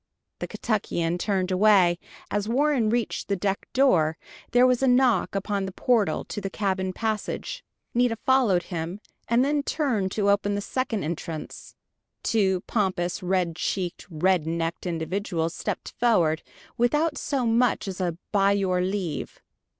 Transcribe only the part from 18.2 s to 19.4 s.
"by your leave!"